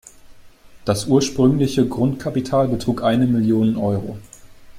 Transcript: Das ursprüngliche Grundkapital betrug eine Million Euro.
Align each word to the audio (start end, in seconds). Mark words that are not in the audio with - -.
Das 0.83 1.05
ursprüngliche 1.05 1.87
Grundkapital 1.87 2.67
betrug 2.67 3.03
eine 3.03 3.27
Million 3.27 3.77
Euro. 3.77 4.17